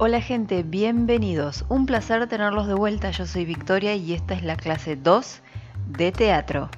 [0.00, 1.64] Hola gente, bienvenidos.
[1.68, 3.10] Un placer tenerlos de vuelta.
[3.10, 5.42] Yo soy Victoria y esta es la clase 2
[5.88, 6.70] de teatro.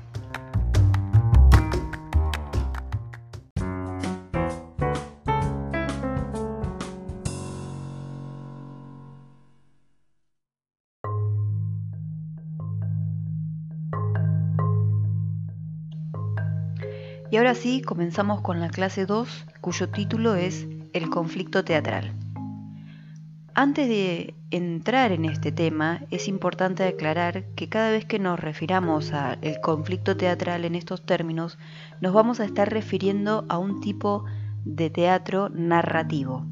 [17.31, 22.20] Y ahora sí, comenzamos con la clase 2, cuyo título es El conflicto teatral.
[23.55, 29.13] Antes de entrar en este tema, es importante aclarar que cada vez que nos refiramos
[29.13, 31.59] al conflicto teatral en estos términos,
[32.01, 34.25] nos vamos a estar refiriendo a un tipo
[34.65, 36.47] de teatro narrativo.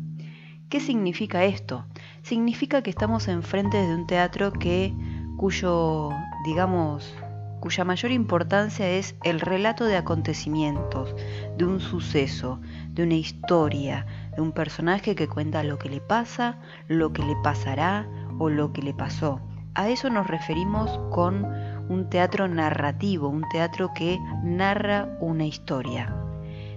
[0.68, 1.86] ¿Qué significa esto?
[2.22, 4.92] Significa que estamos enfrente de un teatro que
[5.36, 6.10] cuyo,
[6.44, 7.14] digamos,
[7.60, 11.14] cuya mayor importancia es el relato de acontecimientos,
[11.56, 16.58] de un suceso, de una historia, de un personaje que cuenta lo que le pasa,
[16.88, 19.40] lo que le pasará o lo que le pasó.
[19.74, 21.46] A eso nos referimos con
[21.88, 26.14] un teatro narrativo, un teatro que narra una historia.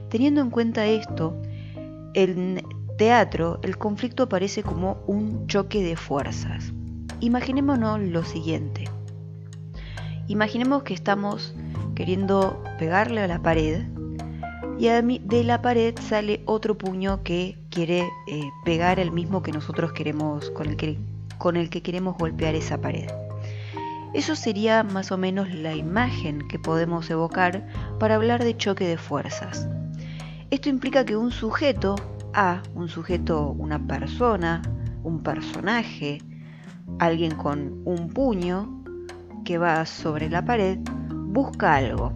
[0.09, 1.35] Teniendo en cuenta esto,
[2.13, 2.63] el
[2.97, 6.73] teatro, el conflicto aparece como un choque de fuerzas.
[7.19, 8.85] Imaginémonos lo siguiente.
[10.27, 11.53] Imaginemos que estamos
[11.95, 13.85] queriendo pegarle a la pared
[14.79, 19.93] y de la pared sale otro puño que quiere eh, pegar el mismo que nosotros
[19.93, 20.97] queremos, con el que,
[21.37, 23.07] con el que queremos golpear esa pared.
[24.15, 27.67] Eso sería más o menos la imagen que podemos evocar
[27.99, 29.69] para hablar de choque de fuerzas.
[30.49, 31.95] Esto implica que un sujeto
[32.33, 34.61] A, un sujeto, una persona,
[35.03, 36.19] un personaje,
[36.97, 38.80] alguien con un puño,
[39.51, 42.13] que va sobre la pared busca algo.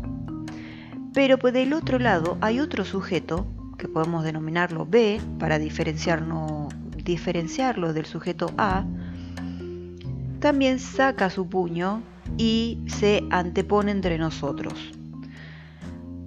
[1.13, 3.45] Pero pues del otro lado hay otro sujeto,
[3.77, 6.69] que podemos denominarlo B, para diferenciarlo
[7.93, 8.85] del sujeto A,
[10.39, 12.03] también saca su puño
[12.37, 14.93] y se antepone entre nosotros.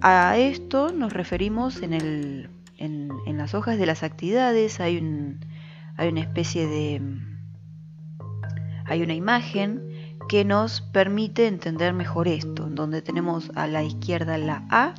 [0.01, 5.39] A esto nos referimos en, el, en, las hojas de las actividades, hay, un,
[5.97, 7.01] hay una especie de...
[8.85, 9.89] hay una imagen
[10.29, 14.93] que nos permite entender mejor esto, donde tenemos a la izquierda la A,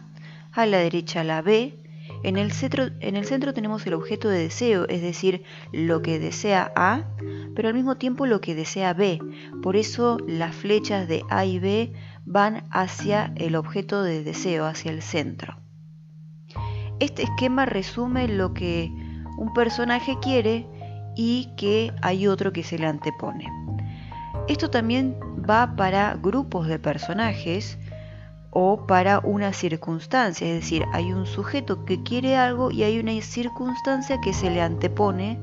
[0.52, 1.78] a la derecha la B,
[2.22, 6.18] en el, centro, en el centro tenemos el objeto de deseo, es decir, lo que
[6.18, 7.04] desea A,
[7.54, 9.20] pero al mismo tiempo lo que desea B.
[9.62, 11.94] Por eso las flechas de A y B
[12.26, 15.56] van hacia el objeto de deseo, hacia el centro.
[16.98, 18.90] Este esquema resume lo que
[19.38, 20.66] un personaje quiere
[21.16, 23.46] y que hay otro que se le antepone.
[24.50, 25.14] Esto también
[25.48, 27.78] va para grupos de personajes
[28.50, 33.12] o para una circunstancia, es decir, hay un sujeto que quiere algo y hay una
[33.22, 35.38] circunstancia que se le antepone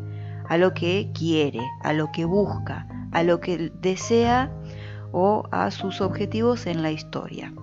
[0.49, 4.51] a lo que quiere, a lo que busca, a lo que desea
[5.13, 7.53] o a sus objetivos en la historia.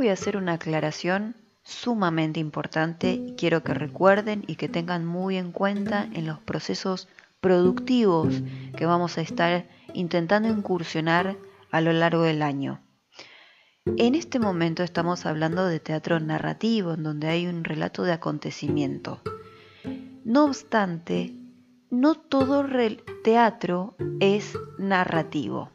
[0.00, 5.36] Voy a hacer una aclaración sumamente importante y quiero que recuerden y que tengan muy
[5.36, 7.06] en cuenta en los procesos
[7.42, 8.42] productivos
[8.78, 11.36] que vamos a estar intentando incursionar
[11.70, 12.80] a lo largo del año.
[13.98, 19.20] En este momento estamos hablando de teatro narrativo, en donde hay un relato de acontecimiento.
[20.24, 21.36] No obstante,
[21.90, 22.64] no todo
[23.22, 25.68] teatro es narrativo.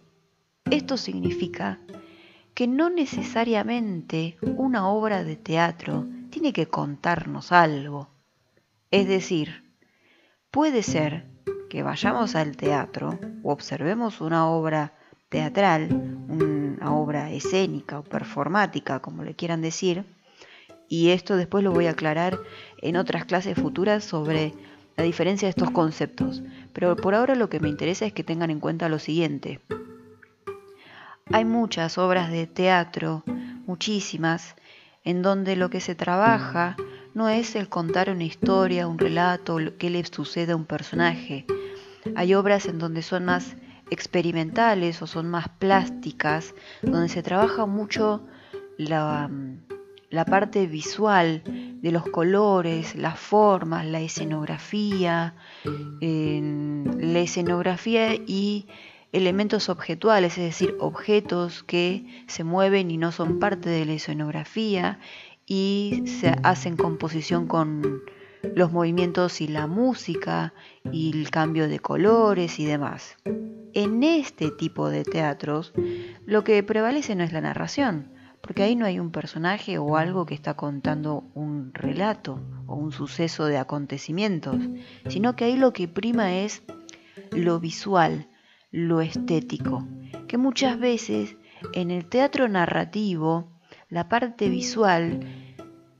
[0.71, 1.79] Esto significa
[2.55, 8.09] que no necesariamente una obra de teatro tiene que contarnos algo.
[8.91, 9.75] Es decir,
[10.51, 11.25] puede ser
[11.69, 14.93] que vayamos al teatro o observemos una obra
[15.27, 15.89] teatral,
[16.29, 20.05] una obra escénica o performática, como le quieran decir,
[20.87, 22.39] y esto después lo voy a aclarar
[22.81, 24.53] en otras clases futuras sobre
[24.95, 26.41] la diferencia de estos conceptos.
[26.71, 29.59] Pero por ahora lo que me interesa es que tengan en cuenta lo siguiente.
[31.31, 33.23] Hay muchas obras de teatro,
[33.65, 34.55] muchísimas,
[35.03, 36.77] en donde lo que se trabaja
[37.15, 41.47] no es el contar una historia, un relato, lo que le sucede a un personaje.
[42.15, 43.55] Hay obras en donde son más
[43.89, 48.21] experimentales o son más plásticas, donde se trabaja mucho
[48.77, 49.27] la,
[50.27, 55.33] parte visual de los colores, las formas, la escenografía,
[55.65, 58.67] la escenografía y
[59.15, 64.99] elementos objetuales, es decir, objetos que se mueven y no son parte de la escenografía
[65.45, 68.01] y se hacen composición con
[68.55, 70.53] los movimientos y la música
[70.91, 73.17] y el cambio de colores y demás.
[73.73, 75.73] en este tipo de teatros
[76.25, 78.09] lo que prevalece no es la narración,
[78.39, 82.91] porque ahí no hay un personaje o algo que está contando un relato o un
[82.91, 84.57] suceso de acontecimientos,
[85.07, 86.63] sino que ahí lo que prima es
[87.31, 88.27] lo visual,
[88.75, 89.87] lo estético,
[90.27, 91.37] que muchas veces
[91.71, 93.47] en el teatro narrativo
[93.87, 95.21] la parte visual,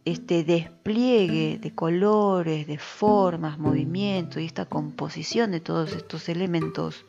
[0.04, 7.06] este despliegue de colores, de formas, movimientos y esta composición de todos estos elementos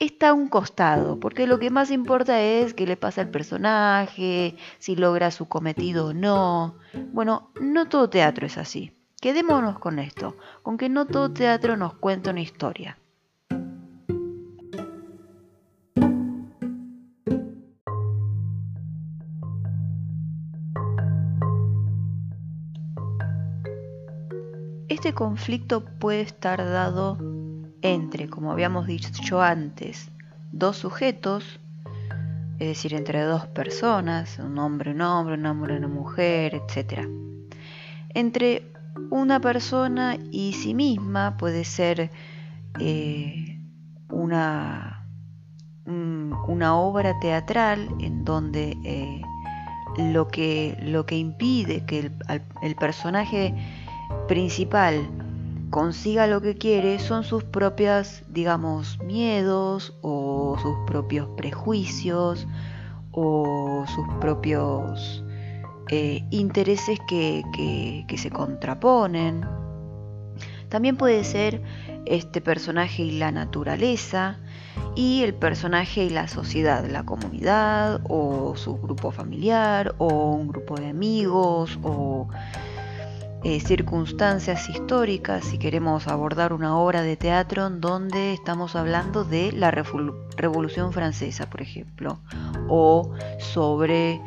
[0.00, 4.56] está a un costado, porque lo que más importa es qué le pasa al personaje,
[4.80, 6.74] si logra su cometido o no.
[7.12, 8.90] Bueno, no todo teatro es así.
[9.20, 12.98] Quedémonos con esto, con que no todo teatro nos cuenta una historia.
[25.02, 27.18] Este conflicto puede estar dado
[27.82, 30.12] entre, como habíamos dicho antes,
[30.52, 31.58] dos sujetos,
[32.60, 37.08] es decir, entre dos personas, un hombre, un hombre, un hombre, una mujer, etc.
[38.10, 38.70] Entre
[39.10, 42.12] una persona y sí misma puede ser
[42.78, 43.58] eh,
[44.08, 45.04] una,
[45.84, 49.20] una obra teatral en donde eh,
[49.96, 52.12] lo, que, lo que impide que el,
[52.62, 53.52] el personaje
[54.28, 55.08] principal
[55.72, 62.46] consiga lo que quiere son sus propias, digamos, miedos o sus propios prejuicios
[63.10, 65.24] o sus propios
[65.88, 67.42] eh, intereses que,
[68.06, 69.46] que, se contraponen.
[70.68, 71.62] También puede ser
[72.04, 74.38] este personaje y la naturaleza
[74.94, 80.76] y el personaje y la sociedad, la comunidad o su grupo familiar o un grupo
[80.76, 82.28] de amigos o
[83.44, 89.70] eh, circunstancias históricas, si queremos abordar una obra de teatro donde estamos hablando de la
[89.70, 92.20] Revolución Francesa, por ejemplo,
[92.68, 94.20] o sobre,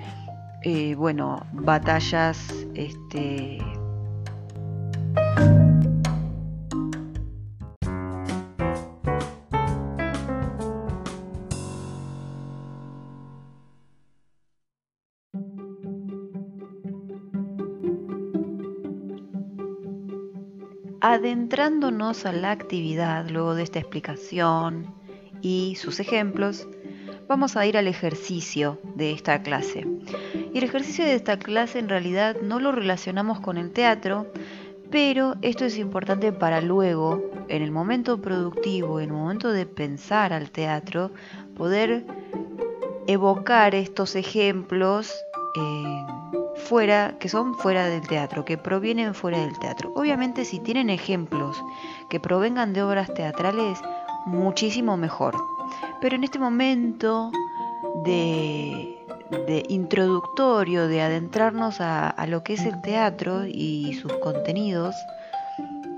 [0.63, 3.59] eh, bueno, batallas, este,
[21.55, 24.93] Adentrándonos a la actividad luego de esta explicación
[25.41, 26.67] y sus ejemplos,
[27.29, 29.87] vamos a ir al ejercicio de esta clase.
[30.53, 34.29] Y el ejercicio de esta clase en realidad no lo relacionamos con el teatro,
[34.91, 40.33] pero esto es importante para luego, en el momento productivo, en el momento de pensar
[40.33, 41.11] al teatro,
[41.55, 42.05] poder
[43.07, 45.15] evocar estos ejemplos.
[45.55, 46.14] Eh,
[47.19, 49.91] que son fuera del teatro, que provienen fuera del teatro.
[49.95, 51.63] Obviamente si tienen ejemplos
[52.09, 53.79] que provengan de obras teatrales,
[54.25, 55.35] muchísimo mejor.
[56.01, 57.31] Pero en este momento
[58.03, 58.97] de,
[59.69, 64.95] introductorio, de adentrarnos a, a lo que es el teatro y sus contenidos,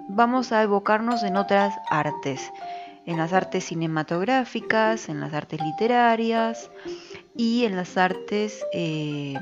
[0.09, 2.51] vamos a evocarnos en otras artes,
[3.05, 6.69] en las artes cinematográficas, en las artes literarias
[7.37, 9.35] y en las artes eh,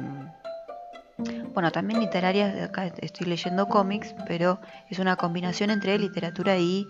[1.54, 4.60] bueno, también literarias, acá estoy leyendo cómics, pero
[4.90, 6.88] es una combinación entre literatura y,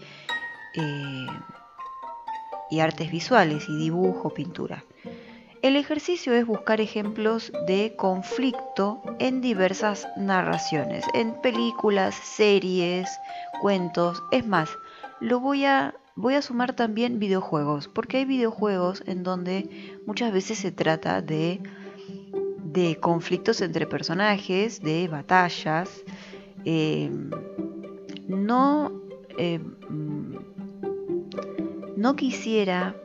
[0.76, 1.28] eh,
[2.72, 4.84] y artes visuales, y dibujo, pintura.
[5.62, 13.10] El ejercicio es buscar ejemplos de conflicto en diversas narraciones, en películas, series,
[13.62, 14.22] cuentos.
[14.32, 14.70] Es más,
[15.20, 20.60] lo voy a, voy a sumar también videojuegos, porque hay videojuegos en donde muchas veces
[20.60, 21.64] se trata de
[22.76, 25.90] de conflictos entre personajes, de batallas.
[26.66, 27.10] Eh,
[28.28, 28.92] no,
[29.38, 29.62] eh,
[31.96, 32.96] no quisiera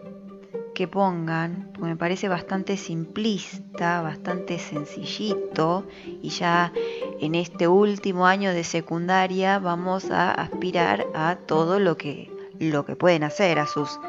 [0.75, 5.87] que pongan, porque me parece bastante simplista, bastante sencillito,
[6.23, 6.73] y ya
[7.21, 12.97] en este último año de secundaria vamos a aspirar a todo lo que, lo que
[12.97, 14.01] pueden hacer, a sus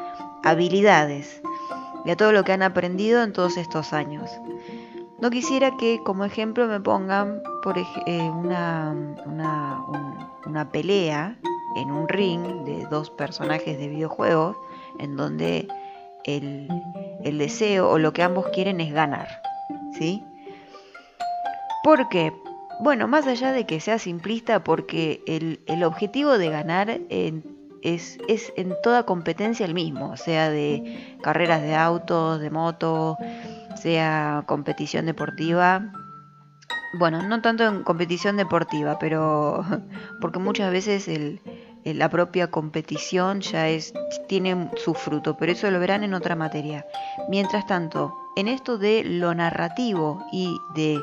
[0.42, 1.42] habilidades
[2.04, 4.30] y a todo lo que han aprendido en todos estos años.
[5.22, 7.84] No quisiera que como ejemplo me pongan por eh,
[8.20, 8.92] una,
[10.44, 11.38] una, pelea
[11.76, 14.56] en un ring de dos personajes de videojuegos
[14.98, 15.68] en donde
[16.24, 16.66] el,
[17.38, 19.28] deseo o lo que ambos quieren es ganar.
[19.96, 20.24] ¿Sí?
[21.84, 22.32] Porque,
[22.80, 28.74] bueno, más allá de que sea simplista, porque el, objetivo de ganar es, es, en
[28.82, 33.16] toda competencia el mismo, sea de carreras de autos, de moto,
[33.76, 35.92] sea competición deportiva.
[36.98, 39.64] Bueno, no tanto en competición deportiva, pero
[40.20, 41.40] porque muchas veces el,
[41.84, 43.92] la propia competición ya es,
[44.28, 46.86] tiene su fruto, pero eso lo verán en otra materia.
[47.28, 51.00] Mientras tanto, en esto de lo narrativo y de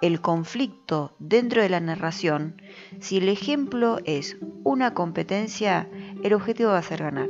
[0.00, 2.60] el conflicto dentro de la narración,
[3.00, 5.88] si el ejemplo es una competencia,
[6.22, 7.28] el objetivo va a ser ganar.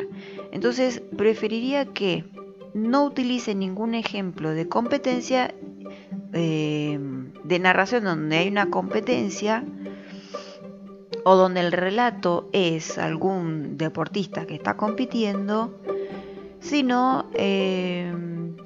[0.51, 2.25] Entonces, preferiría que
[2.75, 5.55] no utilice ningún ejemplo de competencia,
[6.33, 6.99] eh,
[7.45, 9.65] de narración donde hay una competencia,
[11.25, 15.81] o donde el relato es algún deportista que está compitiendo,
[16.61, 18.13] sino eh,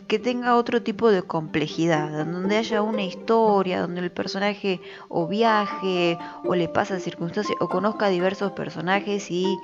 [0.08, 6.18] que tenga otro tipo de complejidad, donde haya una historia, donde el personaje o viaje
[6.44, 9.58] o le pasa circunstancias o conozca diversos personajes y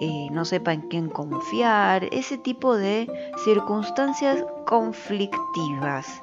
[0.00, 3.10] eh, no sepa en quién confiar, ese tipo de
[3.44, 6.22] circunstancias conflictivas.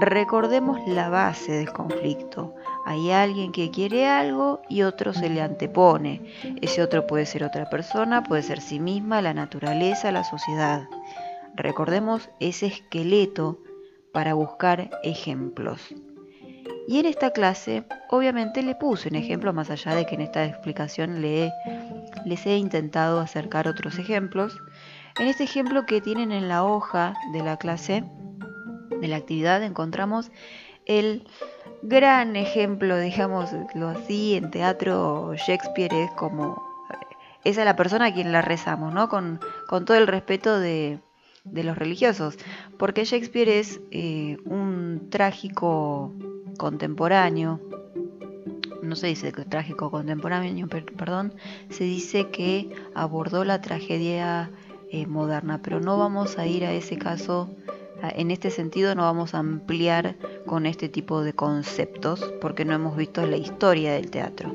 [0.00, 2.54] Recordemos la base del conflicto.
[2.84, 6.20] Hay alguien que quiere algo y otro se le antepone.
[6.62, 10.88] Ese otro puede ser otra persona, puede ser sí misma, la naturaleza, la sociedad.
[11.56, 13.58] Recordemos ese esqueleto
[14.12, 15.94] para buscar ejemplos.
[16.86, 20.44] Y en esta clase, obviamente le puse un ejemplo, más allá de que en esta
[20.44, 21.50] explicación le,
[22.26, 24.56] les he intentado acercar otros ejemplos.
[25.18, 28.04] En este ejemplo que tienen en la hoja de la clase,
[29.00, 30.30] de la actividad, encontramos
[30.86, 31.26] el
[31.82, 36.62] gran ejemplo, digámoslo así, en teatro Shakespeare es como,
[37.44, 39.08] esa es la persona a quien la rezamos, ¿no?
[39.08, 40.98] Con, todo el respeto de,
[41.44, 42.38] los religiosos,
[42.78, 46.12] porque Shakespeare es eh, un trágico
[46.58, 47.60] contemporáneo,
[48.82, 51.34] no se dice que trágico contemporáneo, perdón,
[51.70, 54.50] se dice que abordó la tragedia
[54.90, 57.50] eh, moderna, pero no vamos a ir a ese caso
[58.10, 62.96] en este sentido no vamos a ampliar con este tipo de conceptos porque no hemos
[62.96, 64.54] visto la historia del teatro.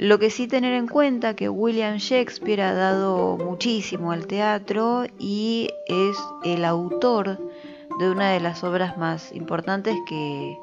[0.00, 5.68] Lo que sí tener en cuenta que William Shakespeare ha dado muchísimo al teatro y
[5.86, 7.38] es el autor
[7.98, 10.56] de una de las obras más importantes que,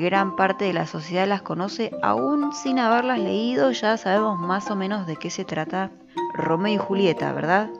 [0.00, 4.74] gran parte de la sociedad las conoce, aún sin haberlas leído ya sabemos más o
[4.74, 5.92] menos de qué se trata
[6.34, 7.70] Romeo y Julieta, ¿verdad?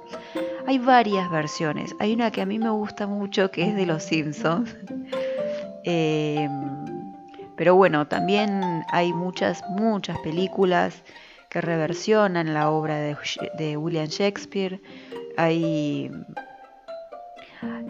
[0.69, 1.97] Hay varias versiones.
[1.99, 4.77] Hay una que a mí me gusta mucho que es de Los Simpsons.
[5.89, 6.76] Em,
[7.57, 11.03] pero bueno, también hay muchas, muchas películas
[11.49, 14.81] que reversionan la obra de, William Shakespeare.
[15.39, 16.11] Hay,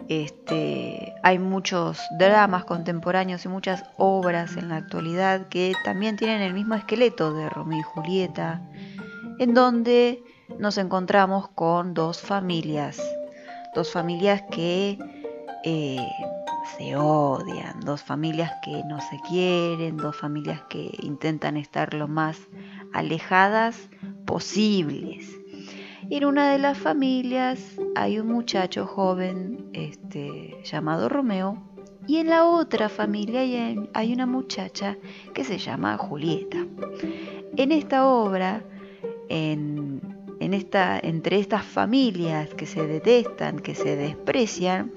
[0.07, 6.53] este, hay muchos dramas contemporáneos y muchas obras en la actualidad que también tienen el
[6.53, 8.61] mismo esqueleto de Romeo y Julieta,
[9.39, 10.23] en donde
[10.59, 13.01] nos encontramos con dos familias,
[13.75, 14.97] dos familias que
[15.65, 16.07] eh,
[16.77, 22.39] se odian, dos familias que no se quieren, dos familias que intentan estar lo más
[22.93, 23.89] alejadas
[24.25, 25.39] posibles.
[26.09, 27.59] Y en una de las familias
[27.95, 31.63] hay un muchacho joven este, llamado Romeo
[32.07, 33.41] y en la otra familia
[33.93, 34.97] hay, una muchacha
[35.33, 36.65] que se llama Julieta.
[37.57, 38.63] En esta obra,
[39.27, 40.01] en
[40.39, 44.91] en esta, entre estas familias que se detestan, que se desprecian,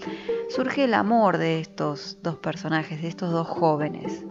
[0.50, 4.24] surge el amor de estos dos personajes, de estos dos jóvenes.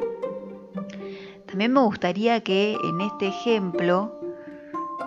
[1.47, 4.19] También me gustaría que en este ejemplo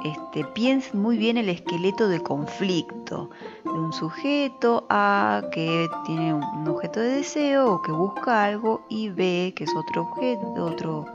[0.05, 3.31] este, piensen muy bien el esqueleto de conflicto
[3.65, 9.11] de un sujeto A que tiene un objeto de deseo o que busca algo y
[9.11, 11.07] B que es otro objeto, otro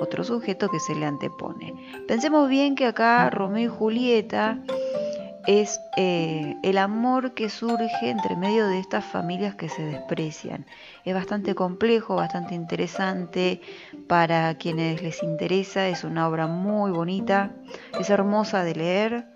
[0.00, 1.74] otro sujeto que se le antepone.
[2.06, 4.62] Pensemos bien que acá Romeo y Julieta
[5.48, 10.66] es eh, el amor que surge entre medio de estas familias que se desprecian.
[11.06, 13.62] Es bastante complejo, bastante interesante
[14.08, 17.50] para quienes les interesa, es una obra muy bonita,
[17.98, 19.26] es hermosa de leer,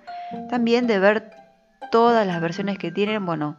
[0.51, 1.31] también de ver
[1.91, 3.57] todas las versiones que tienen, bueno,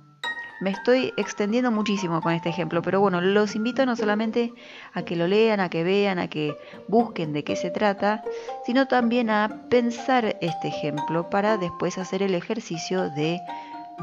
[0.62, 4.54] me estoy extendiendo muchísimo con este ejemplo, pero bueno, los invito no solamente
[4.94, 6.58] a que lo lean, a que vean, a que
[6.88, 8.24] busquen de qué se trata,
[8.66, 13.40] sino también a pensar este ejemplo para después hacer el ejercicio de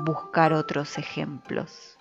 [0.04, 1.98] buscar otros ejemplos.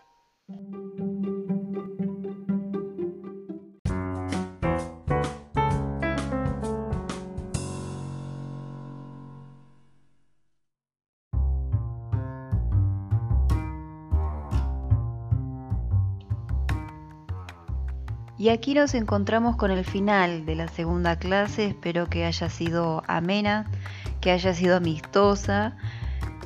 [18.49, 23.03] Y aquí nos encontramos con el final de la segunda clase, espero que haya sido
[23.05, 23.67] amena,
[24.21, 25.77] que haya sido amistosa,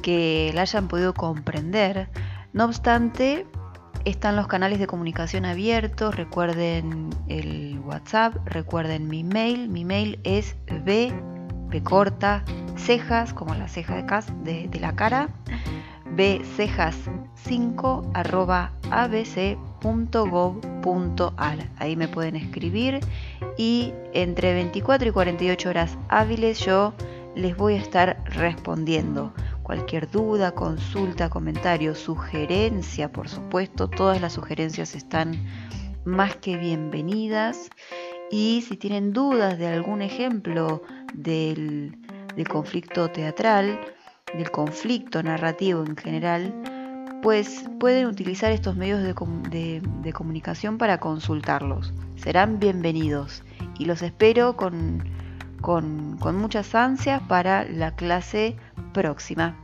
[0.01, 2.09] que la hayan podido comprender.
[2.51, 3.47] No obstante,
[4.03, 10.57] están los canales de comunicación abiertos, recuerden el WhatsApp, recuerden mi mail, mi mail es
[10.83, 11.13] b
[11.69, 12.43] B corta,
[12.75, 13.95] cejas, como la ceja
[14.43, 15.29] de, de, la cara,
[16.15, 16.95] B cejas
[17.35, 19.59] 5 arroba abc.gov.ar.
[21.77, 22.99] Ahí me pueden escribir
[23.57, 26.93] y entre 24 y 48 horas hábiles yo
[27.35, 29.33] les voy a estar respondiendo.
[29.63, 35.37] Cualquier duda, consulta, comentario, sugerencia, por supuesto, todas las sugerencias están
[36.05, 37.69] más que bienvenidas.
[38.29, 40.81] Y si tienen dudas de algún ejemplo
[41.13, 41.97] del,
[42.49, 43.79] conflicto teatral,
[44.37, 46.53] del conflicto narrativo en general,
[47.21, 51.93] pues pueden utilizar estos medios de, comunicación para consultarlos.
[52.15, 53.43] Serán bienvenidos
[53.77, 55.03] y los espero con,
[55.61, 58.57] con, con muchas ansias para la clase
[58.93, 59.57] próxima.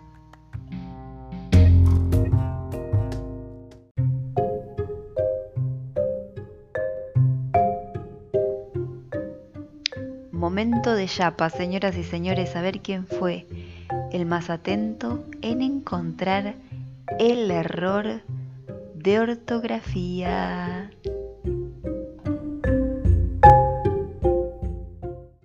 [10.32, 13.46] Momento de chapa, señoras y señores, a ver quién fue
[14.12, 16.56] el más atento en encontrar
[17.20, 18.22] el error
[18.96, 20.92] de ortografía.